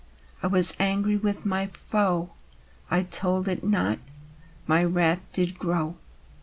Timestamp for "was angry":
0.47-1.15